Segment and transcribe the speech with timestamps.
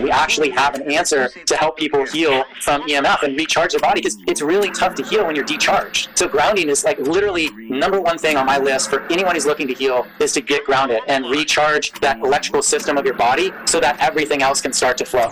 [0.00, 4.00] we actually have an answer to help people heal from EMF and recharge their body
[4.00, 6.16] because it's really tough to heal when you're decharged.
[6.16, 9.68] So grounding is like literally number one thing on my list for anyone who's looking
[9.68, 13.80] to heal is to get grounded and recharge that electrical system of your body so
[13.80, 15.30] that everything else can start to flow.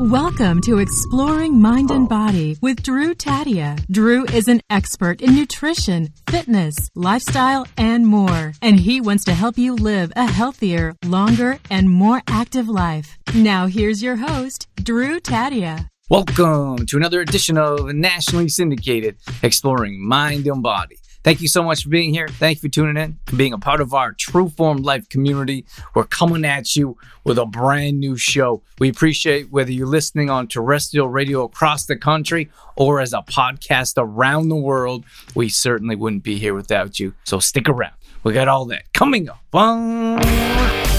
[0.00, 3.78] Welcome to Exploring Mind and Body with Drew Taddia.
[3.90, 8.54] Drew is an expert in nutrition, fitness, lifestyle, and more.
[8.62, 13.18] And he wants to help you live a healthier, longer, and more active life.
[13.34, 15.90] Now, here's your host, Drew Taddia.
[16.08, 20.96] Welcome to another edition of Nationally Syndicated Exploring Mind and Body.
[21.22, 22.28] Thank you so much for being here.
[22.28, 25.66] Thank you for tuning in and being a part of our True Form Life community.
[25.94, 28.62] We're coming at you with a brand new show.
[28.78, 33.94] We appreciate whether you're listening on terrestrial radio across the country or as a podcast
[33.98, 35.04] around the world.
[35.34, 37.14] We certainly wouldn't be here without you.
[37.24, 37.92] So stick around.
[38.22, 39.40] We got all that coming up.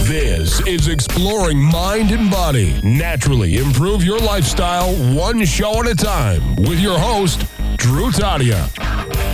[0.07, 2.79] This is Exploring Mind and Body.
[2.83, 7.45] Naturally improve your lifestyle one show at a time with your host,
[7.77, 9.30] Drew Taddia.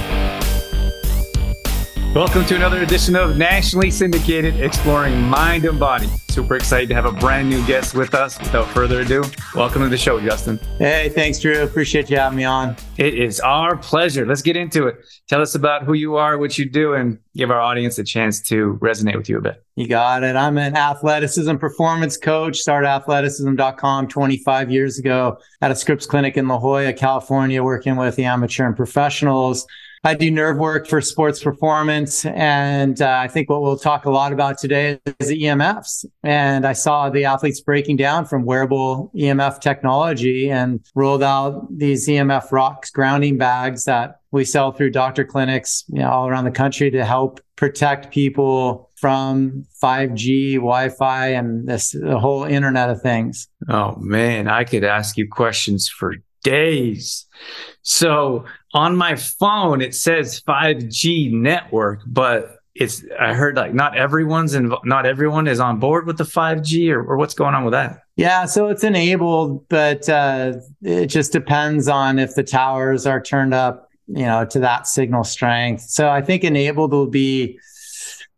[2.16, 6.08] Welcome to another edition of Nationally Syndicated Exploring Mind and Body.
[6.30, 8.40] Super excited to have a brand new guest with us.
[8.40, 10.58] Without further ado, welcome to the show, Justin.
[10.80, 11.62] Hey, thanks, Drew.
[11.62, 12.76] Appreciate you having me on.
[12.98, 14.26] It is our pleasure.
[14.26, 15.06] Let's get into it.
[15.28, 18.42] Tell us about who you are, what you do, and give our audience a chance
[18.50, 19.64] to resonate with you a bit.
[19.76, 20.36] You got it.
[20.36, 22.58] I'm an athleticism performance coach.
[22.58, 28.16] Started athleticism.com 25 years ago at a Scripps clinic in La Jolla, California, working with
[28.16, 29.68] the amateur and professionals.
[30.08, 32.26] I do nerve work for sports performance.
[32.28, 36.06] And uh, I think what we'll talk a lot about today is the EMFs.
[36.24, 42.08] And I saw the athletes breaking down from wearable EMF technology and rolled out these
[42.08, 46.52] EMF rocks grounding bags that we sell through doctor clinics you know, all around the
[46.52, 53.50] country to help protect people from 5G, Wi-Fi, and this the whole Internet of Things.
[53.68, 57.26] Oh man, I could ask you questions for days.
[57.82, 58.46] So
[58.78, 64.72] on my phone, it says 5G network, but it's I heard like not everyone's in,
[64.84, 68.04] not everyone is on board with the 5G or, or what's going on with that.
[68.18, 73.56] Yeah, so it's enabled, but uh, it just depends on if the towers are turned
[73.56, 75.82] up, you know, to that signal strength.
[75.82, 77.60] So I think enabled will be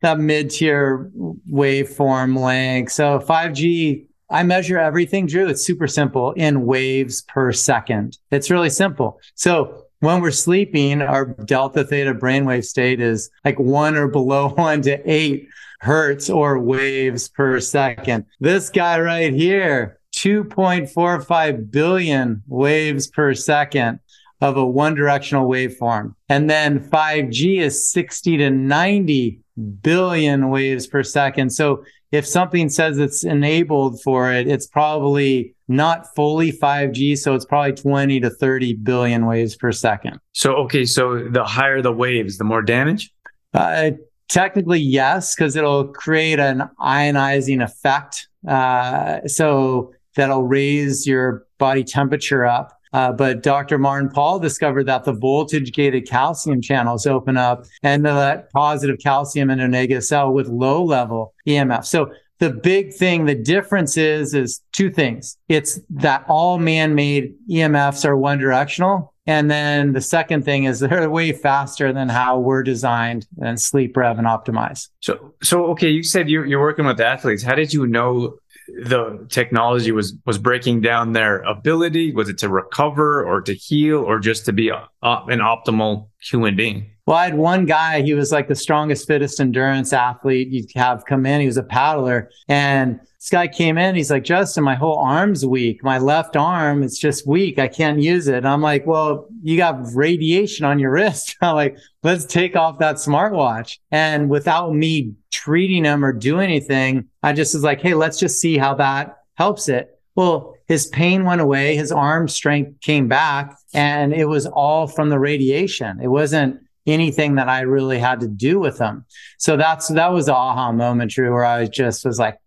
[0.01, 1.11] that mid-tier
[1.51, 2.93] waveform length.
[2.93, 5.47] So 5G I measure everything, Drew.
[5.47, 8.19] It's super simple in waves per second.
[8.29, 9.19] It's really simple.
[9.33, 14.81] So when we're sleeping, our delta theta brainwave state is like one or below one
[14.83, 15.47] to eight
[15.79, 18.25] hertz or waves per second.
[18.39, 23.99] This guy right here, 2.45 billion waves per second
[24.41, 26.15] of a one directional waveform.
[26.29, 29.41] And then 5G is 60 to 90
[29.81, 31.49] billion waves per second.
[31.51, 37.17] So if something says it's enabled for it, it's probably not fully 5G.
[37.17, 40.19] So it's probably 20 to 30 billion waves per second.
[40.33, 40.85] So, okay.
[40.85, 43.13] So the higher the waves, the more damage?
[43.53, 43.91] Uh,
[44.27, 48.27] technically, yes, because it'll create an ionizing effect.
[48.47, 52.75] Uh, so that'll raise your body temperature up.
[52.91, 53.77] Uh, but Dr.
[53.77, 59.51] Martin Pall discovered that the voltage gated calcium channels open up and let positive calcium
[59.51, 61.85] in a negative cell with low level EMF.
[61.85, 65.37] So the big thing, the difference is, is two things.
[65.49, 69.13] It's that all man-made EMFs are one directional.
[69.27, 73.95] And then the second thing is they're way faster than how we're designed and sleep
[73.95, 74.87] rev and optimize.
[75.01, 77.43] So, so okay, you said you're, you're working with athletes.
[77.43, 78.39] How did you know
[78.85, 82.13] the technology was was breaking down their ability?
[82.13, 86.07] Was it to recover or to heal or just to be a, a, an optimal
[86.21, 86.91] human being?
[87.09, 91.05] Well, I had one guy, he was like the strongest, fittest endurance athlete you'd have
[91.05, 91.41] come in.
[91.41, 92.29] He was a paddler.
[92.47, 95.83] And this guy came in, he's like, Justin, my whole arm's weak.
[95.83, 97.57] My left arm, it's just weak.
[97.57, 98.35] I can't use it.
[98.35, 101.35] And I'm like, well, you got radiation on your wrist.
[101.41, 103.79] I'm like, let's take off that smartwatch.
[103.89, 108.39] And without me treating him or doing anything, I just was like, hey, let's just
[108.39, 109.99] see how that helps it.
[110.13, 115.09] Well, his pain went away, his arm strength came back, and it was all from
[115.09, 115.99] the radiation.
[116.03, 116.59] It wasn't
[116.91, 119.05] anything that I really had to do with them.
[119.37, 122.37] So that's that was the aha moment, Drew, where I just was like,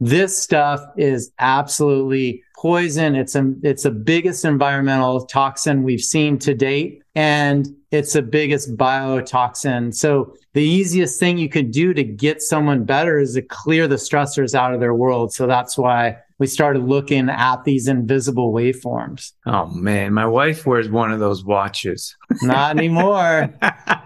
[0.00, 3.14] this stuff is absolutely poison.
[3.14, 8.76] It's a, it's the biggest environmental toxin we've seen to date, and it's the biggest
[8.76, 9.94] biotoxin.
[9.94, 13.96] So the easiest thing you could do to get someone better is to clear the
[13.96, 15.32] stressors out of their world.
[15.32, 19.30] So that's why we started looking at these invisible waveforms.
[19.46, 22.16] Oh man, my wife wears one of those watches.
[22.42, 23.54] Not anymore.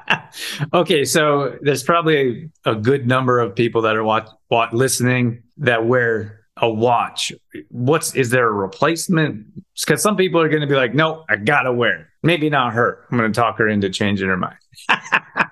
[0.74, 5.44] okay, so there's probably a, a, good number of people that are watch, watch, listening
[5.56, 7.32] that wear a watch,
[7.70, 9.46] what's is there a replacement?
[9.80, 12.06] Because some people are going to be like, no, I gotta wear it.
[12.22, 13.06] Maybe not her.
[13.10, 14.58] I'm going to talk her into changing her mind.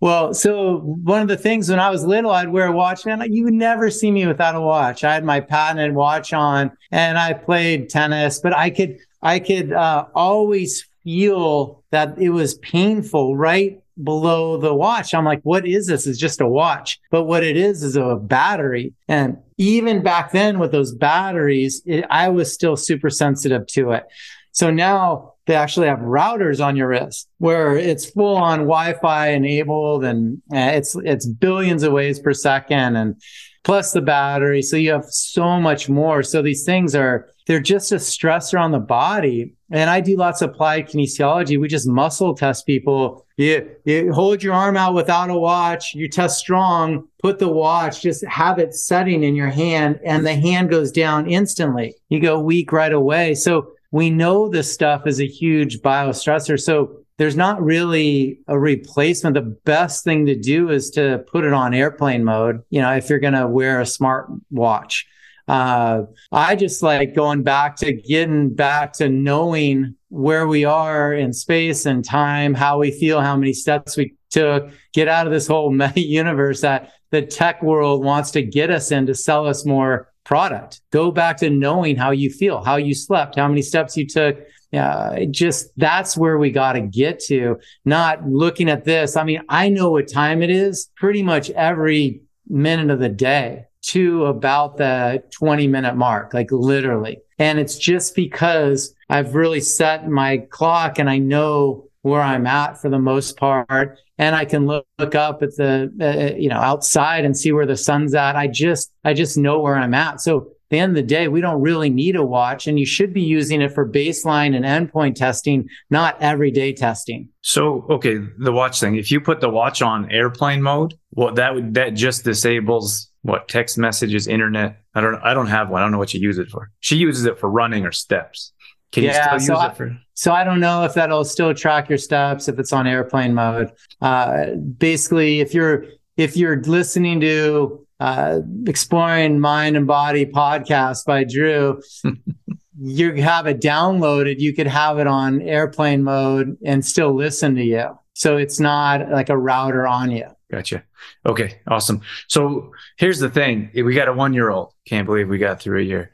[0.00, 3.22] Well, so one of the things when I was little, I'd wear a watch, and
[3.34, 5.04] you would never see me without a watch.
[5.04, 9.72] I had my patented watch on, and I played tennis, but I could, I could
[9.72, 15.14] uh, always feel that it was painful right below the watch.
[15.14, 16.06] I'm like, what is this?
[16.06, 17.00] It's just a watch.
[17.10, 18.92] But what it is is a battery.
[19.08, 24.04] And even back then with those batteries, it, I was still super sensitive to it.
[24.52, 30.04] So now they actually have routers on your wrist where it's full on Wi-Fi enabled
[30.04, 33.20] and it's it's billions of waves per second and
[33.66, 34.62] plus the battery.
[34.62, 36.22] So you have so much more.
[36.22, 39.54] So these things are they're just a stressor on the body.
[39.70, 41.60] And I do lots of applied kinesiology.
[41.60, 43.24] We just muscle test people.
[43.36, 45.94] You, you hold your arm out without a watch.
[45.94, 50.34] You test strong, put the watch, just have it setting in your hand, and the
[50.34, 51.94] hand goes down instantly.
[52.08, 53.34] You go weak right away.
[53.34, 56.60] So we know this stuff is a huge biostressor.
[56.60, 59.34] So there's not really a replacement.
[59.34, 62.62] The best thing to do is to put it on airplane mode.
[62.70, 65.06] You know, if you're going to wear a smart watch,
[65.48, 66.02] uh,
[66.32, 71.86] I just like going back to getting back to knowing where we are in space
[71.86, 75.70] and time, how we feel, how many steps we took, get out of this whole
[75.72, 80.12] meta universe that the tech world wants to get us in to sell us more
[80.26, 80.82] product.
[80.90, 84.38] Go back to knowing how you feel, how you slept, how many steps you took.
[84.72, 89.16] Yeah, just that's where we got to get to, not looking at this.
[89.16, 93.64] I mean, I know what time it is pretty much every minute of the day
[93.82, 97.18] to about the 20 minute mark, like literally.
[97.38, 102.80] And it's just because I've really set my clock and I know where I'm at
[102.80, 106.56] for the most part and I can look, look up at the uh, you know
[106.56, 108.36] outside and see where the sun's at.
[108.36, 110.20] I just I just know where I'm at.
[110.20, 113.12] So the end of the day, we don't really need a watch, and you should
[113.12, 117.28] be using it for baseline and endpoint testing, not everyday testing.
[117.42, 118.96] So okay, the watch thing.
[118.96, 123.48] If you put the watch on airplane mode, well, that would that just disables what
[123.48, 124.80] text messages, internet.
[124.94, 125.82] I don't I don't have one.
[125.82, 126.70] I don't know what you use it for.
[126.80, 128.52] She uses it for running or steps.
[128.92, 129.98] Can yeah, you still use so it for?
[130.14, 133.70] so I don't know if that'll still track your steps if it's on airplane mode.
[134.00, 135.84] Uh, basically, if you're
[136.16, 141.82] if you're listening to uh, exploring mind and body podcast by Drew,
[142.80, 144.38] you have it downloaded.
[144.38, 147.98] You could have it on airplane mode and still listen to you.
[148.14, 150.26] So it's not like a router on you.
[150.50, 150.84] Gotcha.
[151.26, 152.00] Okay, awesome.
[152.28, 154.72] So here's the thing: we got a one year old.
[154.86, 156.12] Can't believe we got through a year.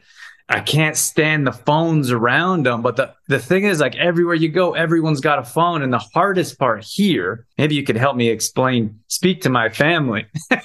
[0.53, 2.83] I can't stand the phones around them.
[2.83, 5.81] But the, the thing is, like everywhere you go, everyone's got a phone.
[5.81, 10.27] And the hardest part here, maybe you could help me explain, speak to my family.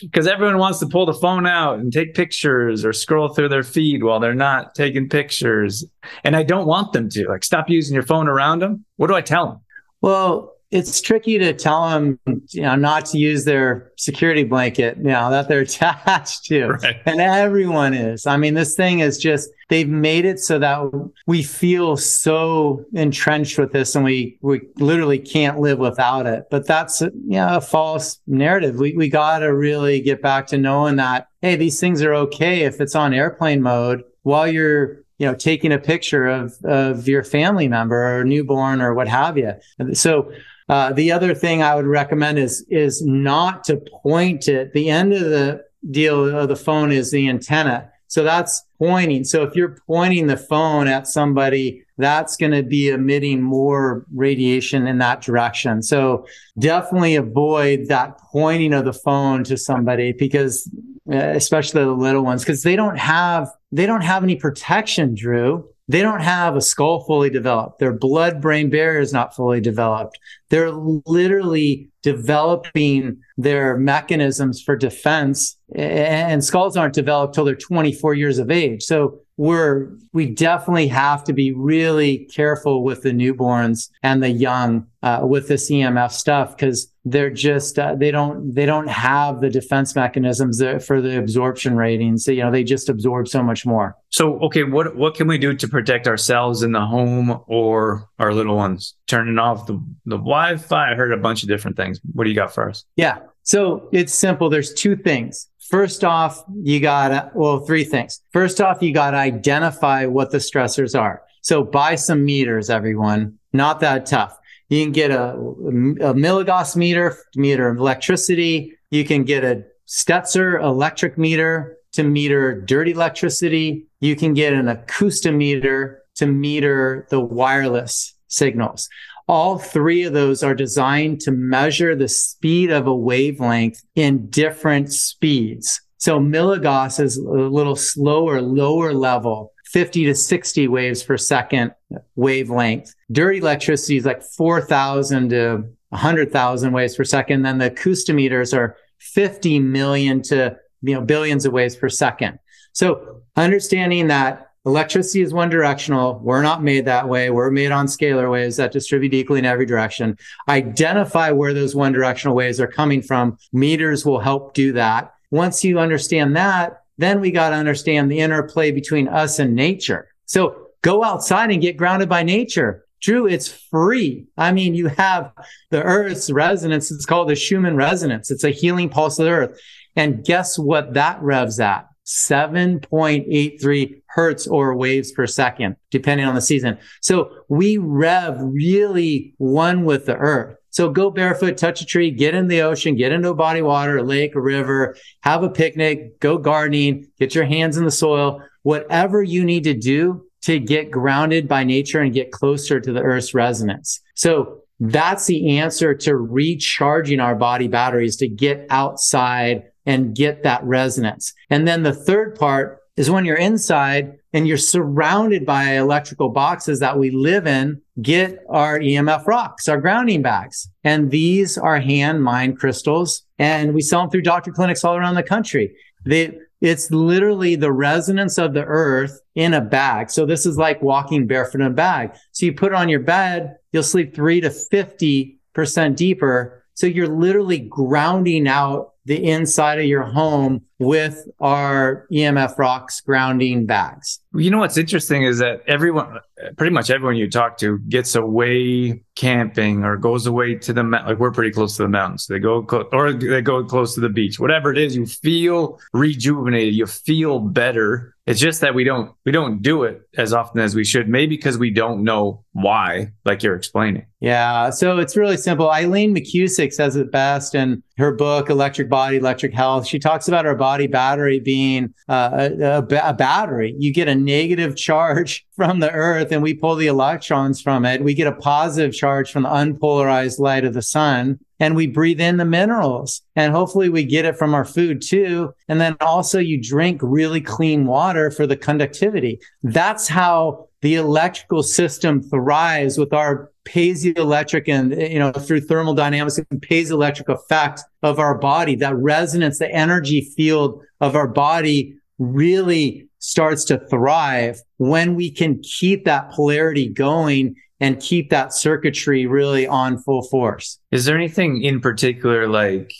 [0.00, 3.62] Because everyone wants to pull the phone out and take pictures or scroll through their
[3.62, 5.84] feed while they're not taking pictures.
[6.24, 7.28] And I don't want them to.
[7.28, 8.86] Like, stop using your phone around them.
[8.96, 9.60] What do I tell them?
[10.00, 12.18] Well, it's tricky to tell them,
[12.50, 16.68] you know, not to use their security blanket, you know, that they're attached to.
[16.68, 16.96] Right.
[17.06, 18.26] And everyone is.
[18.26, 23.58] I mean, this thing is just, they've made it so that we feel so entrenched
[23.58, 26.46] with this and we, we literally can't live without it.
[26.50, 28.76] But that's, you know, a false narrative.
[28.76, 32.62] We, we got to really get back to knowing that, hey, these things are okay
[32.62, 37.24] if it's on airplane mode while you're you know taking a picture of of your
[37.24, 39.54] family member or newborn or what have you
[39.94, 40.30] so
[40.68, 44.72] uh, the other thing I would recommend is is not to point it.
[44.72, 47.90] The end of the deal of the phone is the antenna.
[48.08, 49.24] So that's pointing.
[49.24, 54.86] So if you're pointing the phone at somebody, that's going to be emitting more radiation
[54.86, 55.82] in that direction.
[55.82, 56.26] So
[56.58, 60.70] definitely avoid that pointing of the phone to somebody because
[61.10, 65.68] uh, especially the little ones because they don't have they don't have any protection, Drew
[65.88, 67.78] they don't have a skull fully developed.
[67.78, 70.18] Their blood brain barrier is not fully developed.
[70.50, 78.38] They're literally developing their mechanisms for defense and skulls aren't developed till they're 24 years
[78.38, 78.82] of age.
[78.82, 84.86] So we're, we definitely have to be really careful with the newborns and the young
[85.02, 89.48] uh, with this EMF stuff because they're just uh, they don't they don't have the
[89.48, 92.24] defense mechanisms for the absorption ratings.
[92.24, 93.96] So, you know, they just absorb so much more.
[94.08, 98.34] So, okay, what what can we do to protect ourselves in the home or our
[98.34, 98.96] little ones?
[99.06, 99.74] Turning off the
[100.06, 100.92] the Wi-Fi.
[100.92, 102.00] I heard a bunch of different things.
[102.12, 102.84] What do you got for us?
[102.96, 103.18] Yeah.
[103.44, 104.50] So it's simple.
[104.50, 105.48] There's two things.
[105.70, 108.20] First off, you gotta, well, three things.
[108.32, 111.22] First off, you got to identify what the stressors are.
[111.42, 113.38] So buy some meters, everyone.
[113.52, 114.36] Not that tough.
[114.68, 118.76] You can get a, a milligauss meter, meter of electricity.
[118.90, 123.86] You can get a Stetzer electric meter to meter dirty electricity.
[124.00, 128.88] You can get an acoustimeter to meter the wireless signals.
[129.28, 134.92] All three of those are designed to measure the speed of a wavelength in different
[134.92, 135.80] speeds.
[135.98, 141.72] So milligauss is a little slower, lower level, 50 to 60 waves per second
[142.14, 142.94] wavelength.
[143.10, 147.42] Dirty electricity is like 4,000 to 100,000 waves per second.
[147.42, 152.38] Then the acoustimeters are 50 million to you know billions of waves per second.
[152.72, 156.18] So understanding that Electricity is one directional.
[156.24, 157.30] We're not made that way.
[157.30, 160.18] We're made on scalar waves that distribute equally in every direction.
[160.48, 163.38] Identify where those one directional waves are coming from.
[163.52, 165.14] Meters will help do that.
[165.30, 170.08] Once you understand that, then we got to understand the interplay between us and nature.
[170.24, 172.86] So go outside and get grounded by nature.
[173.00, 174.26] Drew, it's free.
[174.36, 175.30] I mean, you have
[175.70, 176.90] the Earth's resonance.
[176.90, 178.32] It's called the Schumann resonance.
[178.32, 179.60] It's a healing pulse of the Earth.
[179.94, 181.86] And guess what that revs at?
[182.06, 186.78] 7.83 hertz or waves per second, depending on the season.
[187.00, 190.56] So we rev really one with the earth.
[190.70, 193.66] So go barefoot, touch a tree, get in the ocean, get into a body of
[193.66, 197.90] water, a lake, a river, have a picnic, go gardening, get your hands in the
[197.90, 202.92] soil, whatever you need to do to get grounded by nature and get closer to
[202.92, 204.00] the earth's resonance.
[204.14, 210.62] So that's the answer to recharging our body batteries to get outside and get that
[210.64, 211.32] resonance.
[211.48, 216.80] And then the third part is when you're inside and you're surrounded by electrical boxes
[216.80, 220.68] that we live in, get our EMF rocks, our grounding bags.
[220.82, 225.14] And these are hand mined crystals and we sell them through doctor clinics all around
[225.14, 225.76] the country.
[226.04, 230.10] They, it's literally the resonance of the earth in a bag.
[230.10, 232.14] So this is like walking barefoot in a bag.
[232.32, 236.64] So you put it on your bed, you'll sleep three to 50% deeper.
[236.76, 243.64] So you're literally grounding out the inside of your home with our EMF rocks grounding
[243.64, 244.20] bags.
[244.34, 246.18] You know what's interesting is that everyone,
[246.58, 251.18] pretty much everyone you talk to, gets away camping or goes away to the like
[251.18, 252.26] we're pretty close to the mountains.
[252.26, 254.38] They go or they go close to the beach.
[254.38, 256.74] Whatever it is, you feel rejuvenated.
[256.74, 260.74] You feel better it's just that we don't we don't do it as often as
[260.74, 261.08] we should.
[261.08, 264.04] Maybe because we don't know why, like you're explaining.
[264.18, 264.70] Yeah.
[264.70, 265.70] So it's really simple.
[265.70, 269.86] Eileen McKusick says it best in her book, Electric Body, Electric Health.
[269.86, 273.76] She talks about our body battery being uh, a, a battery.
[273.78, 278.02] You get a negative charge from the earth and we pull the electrons from it.
[278.02, 282.20] We get a positive charge from the unpolarized light of the sun and we breathe
[282.20, 285.52] in the minerals and hopefully we get it from our food too.
[285.68, 289.40] And then also you drink really clean water for the conductivity.
[289.62, 296.60] That's how the electrical system thrives with our piezoelectric and, you know, through thermodynamics and
[296.60, 303.64] piezoelectric effect of our body, that resonance, the energy field of our body really starts
[303.64, 309.98] to thrive when we can keep that polarity going and keep that circuitry really on
[309.98, 310.78] full force.
[310.90, 312.92] Is there anything in particular like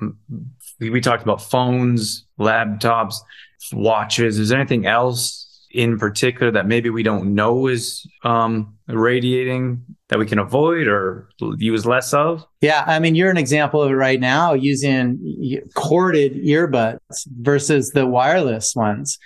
[0.00, 0.18] um,
[0.80, 3.16] we talked about phones, laptops,
[3.72, 4.38] watches?
[4.38, 5.40] Is there anything else
[5.74, 11.28] in particular that maybe we don't know is um, radiating that we can avoid or
[11.58, 12.46] use less of?
[12.60, 16.98] Yeah, I mean, you're an example of it right now using corded earbuds
[17.40, 19.18] versus the wireless ones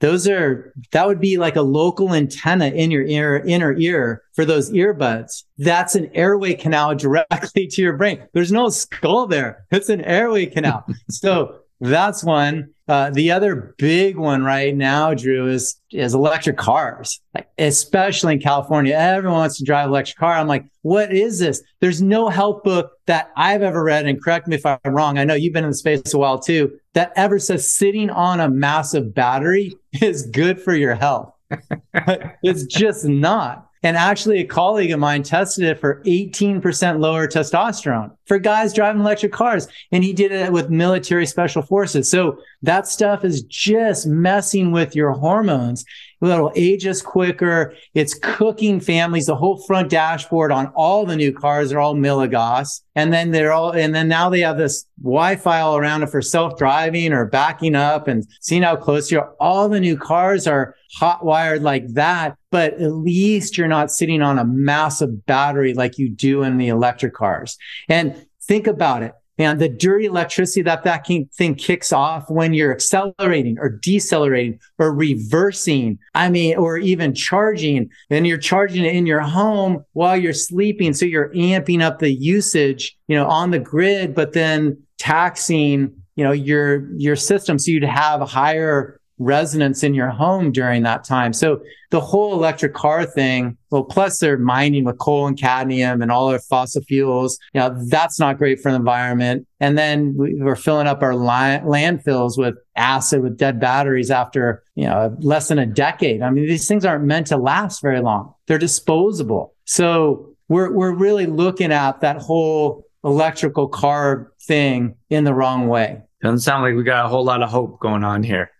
[0.00, 4.44] those are that would be like a local antenna in your ear inner ear for
[4.44, 5.44] those earbuds.
[5.58, 8.22] That's an airway canal directly to your brain.
[8.32, 9.66] There's no skull there.
[9.70, 10.86] It's an airway canal.
[11.08, 17.20] So that's one uh, the other big one right now, Drew, is is electric cars.
[17.34, 20.34] Like, especially in California, everyone wants to drive electric car.
[20.34, 21.62] I'm like, what is this?
[21.80, 25.18] There's no health book that I've ever read, and correct me if I'm wrong.
[25.18, 26.78] I know you've been in the space a while too.
[26.94, 31.32] That ever says sitting on a massive battery is good for your health.
[32.42, 33.68] it's just not.
[33.82, 39.02] And actually, a colleague of mine tested it for 18% lower testosterone for guys driving
[39.02, 39.68] electric cars.
[39.92, 42.10] And he did it with military special forces.
[42.10, 45.84] So that stuff is just messing with your hormones.
[46.22, 47.74] It'll age us quicker.
[47.94, 49.26] It's cooking families.
[49.26, 52.80] The whole front dashboard on all the new cars are all milligauss.
[52.94, 56.22] And then they're all, and then now they have this Wi-Fi all around it for
[56.22, 59.34] self-driving or backing up and seeing how close you are.
[59.38, 64.22] All the new cars are hot wired like that, but at least you're not sitting
[64.22, 67.56] on a massive battery like you do in the electric cars.
[67.88, 72.72] And think about it and the dirty electricity that that thing kicks off when you're
[72.72, 75.98] accelerating or decelerating or reversing.
[76.14, 80.94] I mean, or even charging and you're charging it in your home while you're sleeping.
[80.94, 86.24] So you're amping up the usage, you know, on the grid, but then taxing you
[86.24, 91.32] know, your your system so you'd have higher resonance in your home during that time.
[91.32, 96.10] So the whole electric car thing, well, plus they're mining with coal and cadmium and
[96.10, 99.46] all our fossil fuels, you know, that's not great for the environment.
[99.60, 105.16] And then we're filling up our landfills with acid with dead batteries after, you know,
[105.20, 106.22] less than a decade.
[106.22, 108.34] I mean, these things aren't meant to last very long.
[108.46, 109.54] They're disposable.
[109.64, 116.02] So we're, we're really looking at that whole electrical car thing in the wrong way.
[116.22, 118.50] Doesn't sound like we got a whole lot of hope going on here.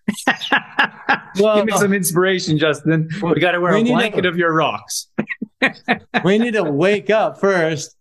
[1.38, 3.08] Well, Give me some inspiration, Justin.
[3.22, 5.08] We got to wear a blanket to, of your rocks.
[6.24, 7.96] we need to wake up first.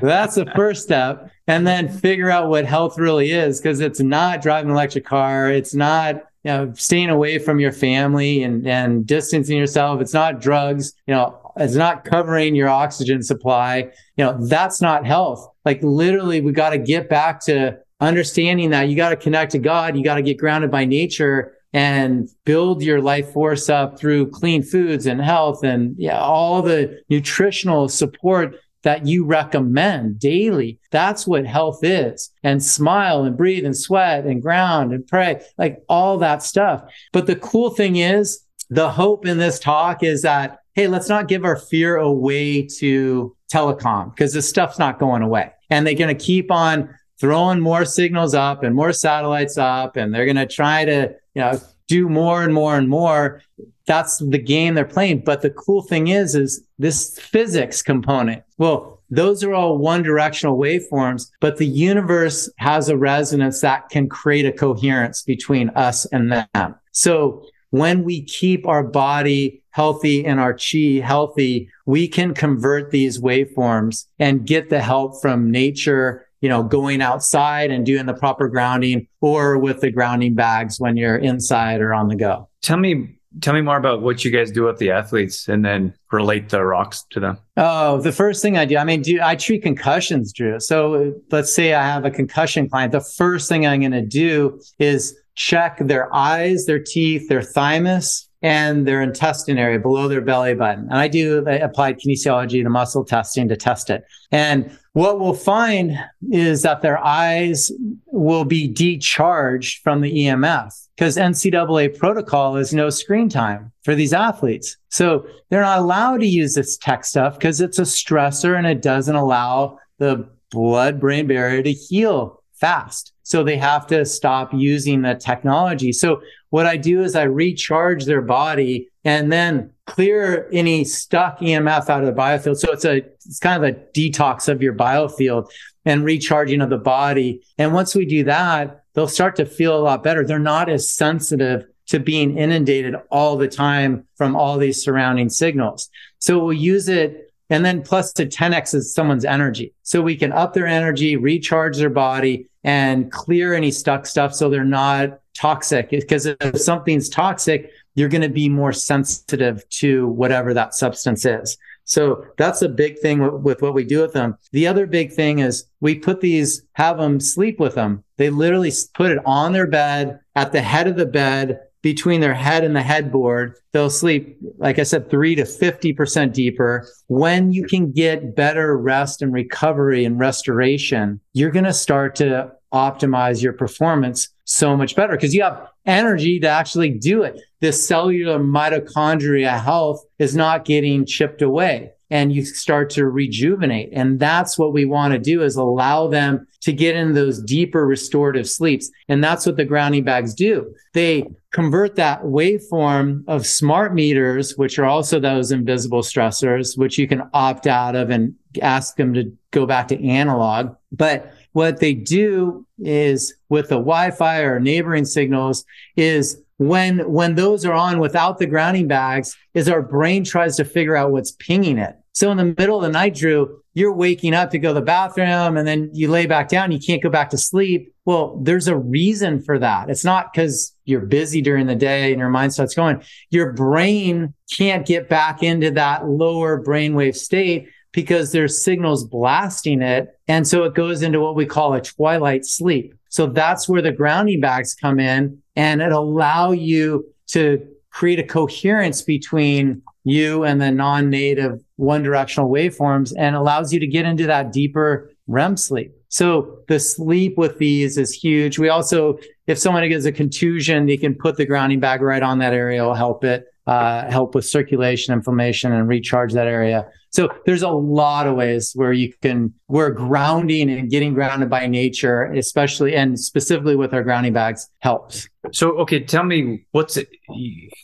[0.00, 1.30] That's the first step.
[1.46, 5.50] And then figure out what health really is because it's not driving an electric car.
[5.50, 10.00] It's not you know, staying away from your family and, and distancing yourself.
[10.00, 10.92] It's not drugs.
[11.06, 13.90] You know, it's not covering your oxygen supply.
[14.16, 15.48] You know, that's not health.
[15.64, 19.58] Like literally, we got to get back to understanding that you got to connect to
[19.58, 24.30] God, you got to get grounded by nature and build your life force up through
[24.30, 30.78] clean foods and health and yeah, all the nutritional support that you recommend daily.
[30.92, 32.30] That's what health is.
[32.42, 36.84] And smile and breathe and sweat and ground and pray, like all that stuff.
[37.12, 41.28] But the cool thing is, the hope in this talk is that, hey, let's not
[41.28, 45.50] give our fear away to telecom because this stuff's not going away.
[45.70, 50.14] And they're going to keep on throwing more signals up and more satellites up, and
[50.14, 53.42] they're going to try to, you know, do more and more and more.
[53.86, 55.24] That's the game they're playing.
[55.24, 58.42] But the cool thing is, is this physics component.
[58.56, 64.08] Well, those are all one directional waveforms, but the universe has a resonance that can
[64.08, 66.74] create a coherence between us and them.
[66.92, 73.20] So when we keep our body healthy and our chi healthy, we can convert these
[73.20, 78.48] waveforms and get the help from nature you know, going outside and doing the proper
[78.48, 82.46] grounding or with the grounding bags when you're inside or on the go.
[82.60, 85.94] Tell me tell me more about what you guys do with the athletes and then
[86.12, 87.38] relate the rocks to them.
[87.56, 90.60] Oh, the first thing I do, I mean, do I treat concussions, Drew.
[90.60, 92.92] So let's say I have a concussion client.
[92.92, 98.28] The first thing I'm going to do is check their eyes, their teeth, their thymus,
[98.44, 100.84] and their intestine area below their belly button.
[100.90, 104.04] And I do applied kinesiology, the muscle testing to test it.
[104.30, 105.98] And what we'll find
[106.30, 107.72] is that their eyes
[108.08, 114.12] will be decharged from the EMF because NCAA protocol is no screen time for these
[114.12, 114.76] athletes.
[114.90, 118.82] So they're not allowed to use this tech stuff because it's a stressor and it
[118.82, 123.13] doesn't allow the blood brain barrier to heal fast.
[123.24, 125.92] So they have to stop using the technology.
[125.92, 131.88] So what I do is I recharge their body and then clear any stuck EMF
[131.88, 132.58] out of the biofield.
[132.58, 135.48] So it's a it's kind of a detox of your biofield
[135.84, 137.42] and recharging of the body.
[137.58, 140.24] And once we do that, they'll start to feel a lot better.
[140.24, 145.90] They're not as sensitive to being inundated all the time from all these surrounding signals.
[146.18, 149.74] So we'll use it and then plus to 10x is someone's energy.
[149.82, 154.48] So we can up their energy, recharge their body and clear any stuck stuff so
[154.48, 155.90] they're not toxic.
[155.90, 161.56] Because if something's toxic, you're going to be more sensitive to whatever that substance is.
[161.84, 164.38] So that's a big thing w- with what we do with them.
[164.52, 168.02] The other big thing is we put these, have them sleep with them.
[168.16, 172.34] They literally put it on their bed at the head of the bed between their
[172.34, 173.56] head and the headboard.
[173.72, 176.88] They'll sleep, like I said, three to 50% deeper.
[177.08, 182.52] When you can get better rest and recovery and restoration, you're going to start to
[182.72, 187.38] optimize your performance so much better because you have energy to actually do it.
[187.60, 193.90] This cellular mitochondria health is not getting chipped away and you start to rejuvenate.
[193.92, 197.86] And that's what we want to do is allow them to get in those deeper
[197.86, 198.90] restorative sleeps.
[199.08, 200.74] And that's what the grounding bags do.
[200.92, 207.06] They convert that waveform of smart meters, which are also those invisible stressors, which you
[207.06, 210.74] can opt out of and ask them to go back to analog.
[210.90, 215.64] But what they do is with the Wi-Fi or neighboring signals
[215.96, 220.64] is when when those are on without the grounding bags is our brain tries to
[220.64, 221.96] figure out what's pinging it.
[222.12, 224.82] So in the middle of the night drew you're waking up to go to the
[224.82, 227.92] bathroom and then you lay back down you can't go back to sleep.
[228.04, 229.90] Well there's a reason for that.
[229.90, 233.02] It's not because you're busy during the day and your mind starts going.
[233.30, 240.08] Your brain can't get back into that lower brainwave state because there's signals blasting it.
[240.28, 242.94] And so it goes into what we call a twilight sleep.
[243.08, 248.24] So that's where the grounding bags come in and it allow you to create a
[248.24, 254.26] coherence between you and the non-native one directional waveforms and allows you to get into
[254.26, 255.92] that deeper REM sleep.
[256.08, 258.58] So the sleep with these is huge.
[258.58, 262.38] We also, if someone gets a contusion, they can put the grounding bag right on
[262.38, 262.82] that area.
[262.82, 266.86] It'll help it, uh, help with circulation, inflammation, and recharge that area.
[267.14, 271.68] So there's a lot of ways where you can, where grounding and getting grounded by
[271.68, 275.28] nature, especially and specifically with our grounding bags helps.
[275.52, 277.08] So, okay, tell me what's it,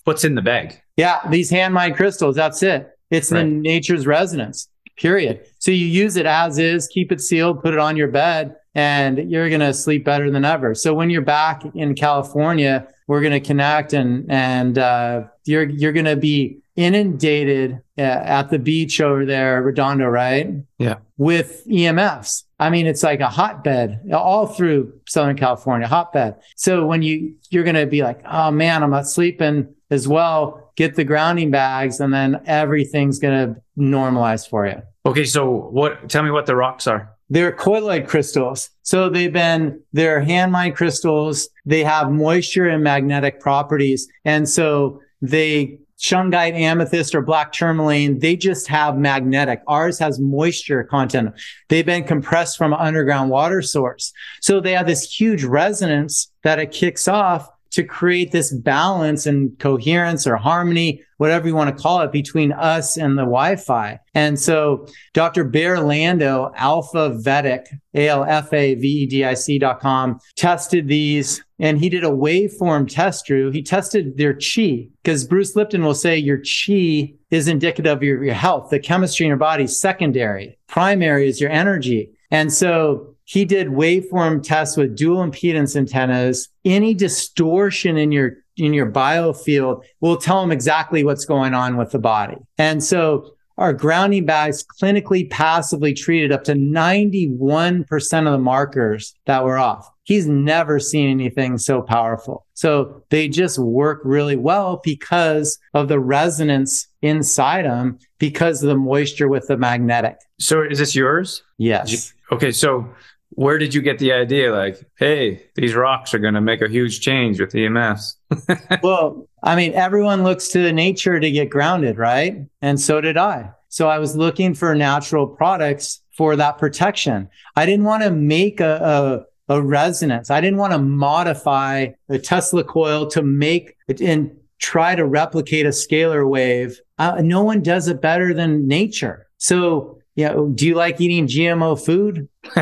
[0.02, 0.82] what's in the bag?
[0.96, 2.34] Yeah, these hand mined crystals.
[2.34, 2.90] That's it.
[3.12, 3.42] It's right.
[3.42, 4.68] in nature's resonance.
[4.96, 5.46] Period.
[5.60, 9.30] So you use it as is, keep it sealed, put it on your bed, and
[9.30, 10.74] you're going to sleep better than ever.
[10.74, 15.92] So when you're back in California, we're going to connect and and uh, you're you're
[15.92, 20.54] going to be inundated uh, at the beach over there, Redondo, right?
[20.78, 20.96] Yeah.
[21.16, 22.44] With EMFs.
[22.58, 26.36] I mean, it's like a hotbed all through Southern California, hotbed.
[26.56, 30.72] So when you you're going to be like, oh man, I'm not sleeping as well.
[30.76, 34.80] Get the grounding bags, and then everything's going to normalize for you.
[35.04, 36.08] Okay, so what?
[36.08, 37.10] Tell me what the rocks are.
[37.30, 38.70] They're colloid crystals.
[38.82, 41.48] So they've been, they're hand mined crystals.
[41.64, 44.08] They have moisture and magnetic properties.
[44.24, 49.60] And so they shungite amethyst or black tourmaline, they just have magnetic.
[49.68, 51.34] Ours has moisture content.
[51.68, 54.12] They've been compressed from an underground water source.
[54.40, 59.56] So they have this huge resonance that it kicks off to create this balance and
[59.58, 63.98] coherence or harmony, whatever you want to call it, between us and the Wi-Fi.
[64.14, 65.44] And so Dr.
[65.44, 73.26] Bear Lando, Alpha Vedic, A-L-F-A-V-E-D-I-C dot com, tested these and he did a waveform test,
[73.26, 73.50] Drew.
[73.50, 78.24] He tested their chi because Bruce Lipton will say your chi is indicative of your,
[78.24, 78.70] your health.
[78.70, 80.58] The chemistry in your body is secondary.
[80.68, 82.10] Primary is your energy.
[82.30, 86.48] And so he did waveform tests with dual impedance antennas.
[86.64, 91.92] Any distortion in your in your biofield will tell him exactly what's going on with
[91.92, 92.36] the body.
[92.58, 99.44] And so our grounding bags clinically passively treated up to 91% of the markers that
[99.44, 99.88] were off.
[100.04, 102.46] He's never seen anything so powerful.
[102.54, 108.76] So they just work really well because of the resonance inside them because of the
[108.76, 110.16] moisture with the magnetic.
[110.40, 111.42] So is this yours?
[111.58, 112.14] Yes.
[112.32, 112.52] Okay.
[112.52, 112.88] So
[113.30, 114.52] where did you get the idea?
[114.52, 118.14] Like hey these rocks are going to make a huge change with emfs
[118.82, 122.46] well i mean everyone looks to nature to get grounded right?
[122.62, 123.50] And so did i.
[123.68, 127.28] So i was looking for natural products for that protection.
[127.56, 130.30] I didn't want to make a, a, a resonance.
[130.30, 135.66] I didn't want to modify a tesla coil to make it and try to replicate
[135.66, 136.78] a scalar wave.
[136.98, 139.26] Uh, no one does it better than nature.
[139.38, 140.34] So yeah.
[140.54, 142.28] Do you like eating GMO food?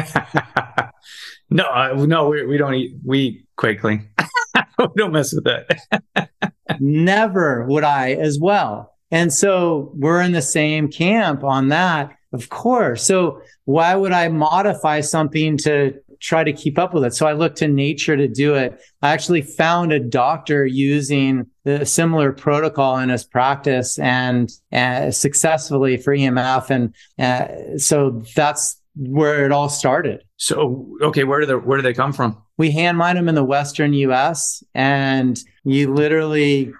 [1.51, 2.94] no, uh, no, we, we don't eat.
[3.05, 4.03] We eat quickly.
[4.79, 6.31] we don't mess with that.
[6.81, 8.94] Never would I as well.
[9.11, 13.03] And so we're in the same camp on that, of course.
[13.03, 17.14] So why would I modify something to try to keep up with it.
[17.14, 18.81] So I looked to nature to do it.
[19.02, 25.96] I actually found a doctor using a similar protocol in his practice and uh, successfully
[25.96, 26.70] for EMF.
[26.70, 30.24] And uh, so that's where it all started.
[30.37, 32.42] So, okay, where do they, where do they come from?
[32.57, 36.72] We hand mine them in the Western US and you literally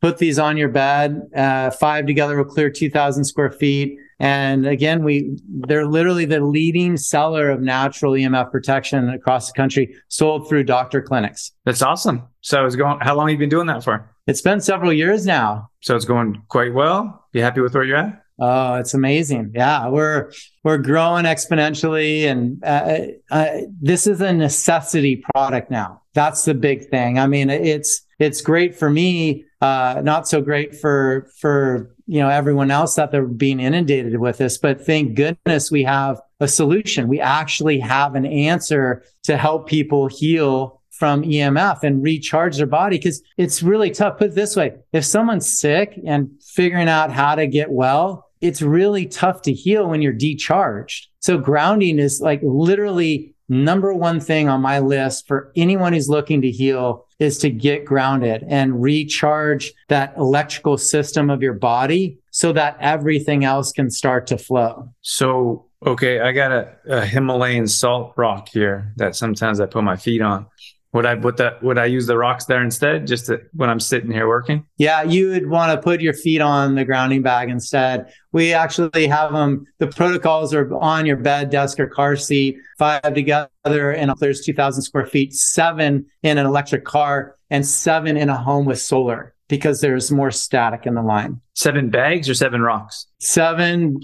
[0.00, 1.20] put these on your bed.
[1.34, 6.96] Uh, five together will clear 2000 square feet and again, we they're literally the leading
[6.96, 11.52] seller of natural EMF protection across the country, sold through doctor clinics.
[11.64, 12.22] That's awesome.
[12.40, 13.00] So it's going.
[13.00, 14.10] How long have you been doing that for?
[14.26, 15.70] It's been several years now.
[15.80, 17.26] So it's going quite well.
[17.32, 18.24] You happy with where you're at?
[18.38, 19.52] Oh, it's amazing.
[19.54, 20.32] Yeah, we're
[20.64, 22.98] we're growing exponentially, and uh,
[23.30, 26.02] uh, this is a necessity product now.
[26.14, 27.18] That's the big thing.
[27.18, 32.28] I mean, it's it's great for me, uh, not so great for for you know
[32.28, 37.08] everyone else that they're being inundated with this but thank goodness we have a solution.
[37.08, 42.98] We actually have an answer to help people heal from EMF and recharge their body
[42.98, 44.18] because it's really tough.
[44.18, 48.60] Put it this way if someone's sick and figuring out how to get well it's
[48.60, 51.06] really tough to heal when you're decharged.
[51.20, 56.42] So grounding is like literally number one thing on my list for anyone who's looking
[56.42, 62.52] to heal is to get grounded and recharge that electrical system of your body so
[62.52, 64.88] that everything else can start to flow.
[65.02, 69.96] So, okay, I got a, a Himalayan salt rock here that sometimes I put my
[69.96, 70.46] feet on.
[70.94, 71.60] Would I put that?
[71.60, 74.64] Would I use the rocks there instead, just to, when I'm sitting here working?
[74.78, 78.12] Yeah, you would want to put your feet on the grounding bag instead.
[78.30, 79.66] We actually have them.
[79.78, 82.58] The protocols are on your bed, desk, or car seat.
[82.78, 85.34] Five together, and there's 2,000 square feet.
[85.34, 90.30] Seven in an electric car, and seven in a home with solar because there's more
[90.30, 91.40] static in the line.
[91.54, 93.08] Seven bags or seven rocks?
[93.18, 93.98] Seven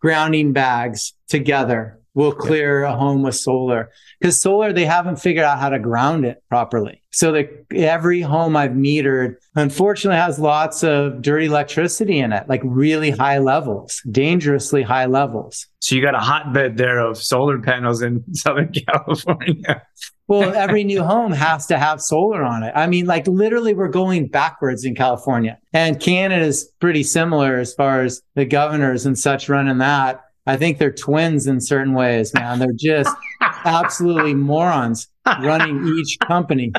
[0.00, 3.92] grounding bags together will clear a home with solar.
[4.18, 7.00] Because solar they haven't figured out how to ground it properly.
[7.12, 13.10] So every home i've metered unfortunately has lots of dirty electricity in it like really
[13.10, 15.66] high levels dangerously high levels.
[15.80, 19.82] So you got a hotbed there of solar panels in southern california.
[20.26, 22.72] Well every new home has to have solar on it.
[22.74, 25.58] I mean like literally we're going backwards in california.
[25.72, 30.56] And canada is pretty similar as far as the governors and such running that I
[30.56, 32.58] think they're twins in certain ways, man.
[32.58, 33.14] They're just
[33.66, 35.06] absolutely morons
[35.42, 36.72] running each company.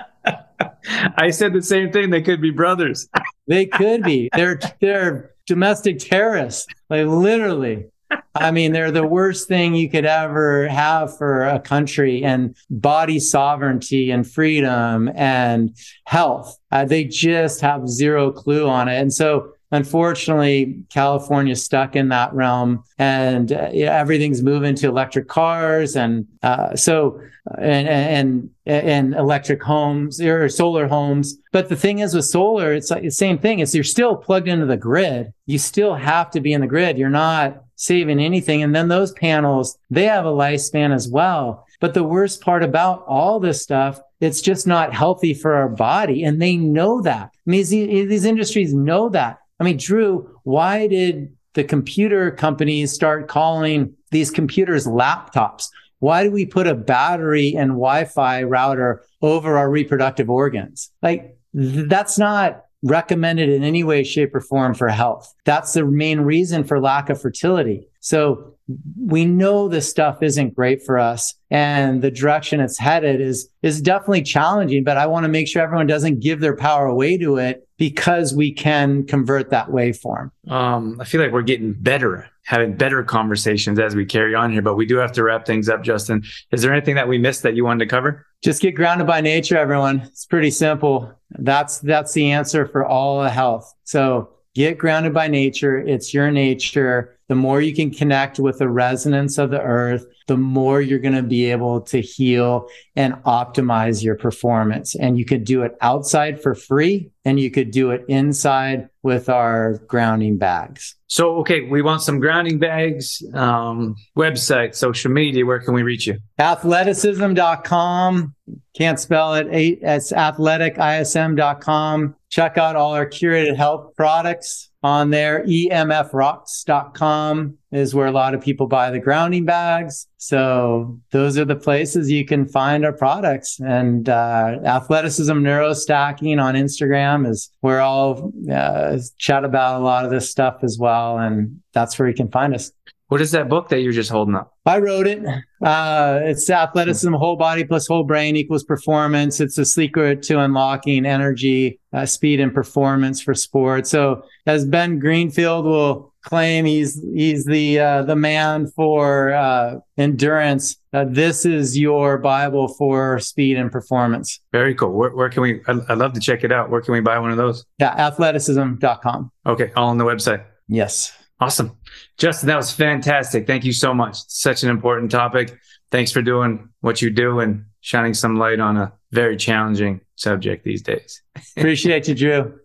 [1.15, 2.09] I said the same thing.
[2.09, 3.07] They could be brothers.
[3.47, 4.29] they could be.
[4.33, 6.65] They're they're domestic terrorists.
[6.89, 7.85] Like literally.
[8.33, 13.19] I mean, they're the worst thing you could ever have for a country and body
[13.19, 16.57] sovereignty and freedom and health.
[16.71, 18.99] Uh, they just have zero clue on it.
[18.99, 25.95] And so unfortunately, California's stuck in that realm, and uh, everything's moving to electric cars,
[25.95, 27.21] and uh, so
[27.57, 31.37] and and and electric homes or solar homes.
[31.51, 33.59] But the thing is, with solar, it's like the same thing.
[33.59, 35.33] Is you're still plugged into the grid.
[35.45, 36.97] You still have to be in the grid.
[36.97, 38.61] You're not saving anything.
[38.61, 41.65] And then those panels, they have a lifespan as well.
[41.79, 46.25] But the worst part about all this stuff, it's just not healthy for our body.
[46.25, 47.29] And they know that.
[47.33, 49.39] I mean, these, these industries know that.
[49.59, 55.67] I mean, Drew, why did the computer companies start calling these computers laptops?
[55.99, 60.91] Why do we put a battery and Wi Fi router over our reproductive organs?
[61.01, 65.33] Like, that's not recommended in any way, shape, or form for health.
[65.45, 67.87] That's the main reason for lack of fertility.
[67.99, 68.55] So
[68.99, 73.81] we know this stuff isn't great for us and the direction it's headed is is
[73.81, 77.37] definitely challenging but i want to make sure everyone doesn't give their power away to
[77.37, 80.29] it because we can convert that waveform.
[80.49, 84.61] Um, i feel like we're getting better having better conversations as we carry on here
[84.61, 86.23] but we do have to wrap things up justin.
[86.51, 88.25] Is there anything that we missed that you wanted to cover?
[88.43, 90.01] Just get grounded by nature everyone.
[90.01, 95.27] It's pretty simple that's that's the answer for all the health so get grounded by
[95.27, 95.77] nature.
[95.77, 97.18] It's your nature.
[97.29, 101.15] The more you can connect with the resonance of the earth, the more you're going
[101.15, 104.95] to be able to heal and optimize your performance.
[104.95, 109.29] And you could do it outside for free and you could do it inside with
[109.29, 110.95] our grounding bags.
[111.07, 115.45] So, okay, we want some grounding bags, um, website, social media.
[115.45, 116.19] Where can we reach you?
[116.39, 118.35] Athleticism.com.
[118.75, 119.47] Can't spell it.
[119.51, 122.15] It's athleticism.com.
[122.29, 125.43] Check out all our curated health products on there.
[125.45, 130.07] EMFrocks.com is where a lot of people buy the grounding bags.
[130.17, 133.59] So those are the places you can find our products.
[133.59, 140.11] And uh, athleticism neurostacking on Instagram is where I'll uh, chat about a lot of
[140.11, 141.17] this stuff as well.
[141.17, 142.71] And that's where you can find us.
[143.09, 144.55] What is that book that you're just holding up?
[144.67, 145.23] I wrote it.
[145.63, 149.39] Uh, it's athleticism, whole body plus whole brain equals performance.
[149.39, 153.89] It's a secret to unlocking energy, uh, speed, and performance for sports.
[153.89, 160.77] So, as Ben Greenfield will claim, he's he's the uh, the man for uh, endurance.
[160.93, 164.39] Uh, this is your Bible for speed and performance.
[164.51, 164.91] Very cool.
[164.91, 165.61] Where, where can we?
[165.67, 166.69] I'd love to check it out.
[166.69, 167.65] Where can we buy one of those?
[167.79, 169.31] Yeah, athleticism.com.
[169.47, 170.45] Okay, all on the website.
[170.67, 171.18] Yes.
[171.39, 171.77] Awesome.
[172.17, 173.47] Justin, that was fantastic.
[173.47, 174.17] Thank you so much.
[174.27, 175.57] such an important topic.
[175.91, 180.63] Thanks for doing what you do and shining some light on a very challenging subject
[180.63, 181.21] these days.
[181.57, 182.59] Appreciate you, Drew.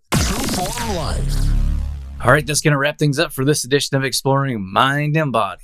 [2.24, 5.30] All right, that's going to wrap things up for this edition of Exploring Mind and
[5.30, 5.63] Body.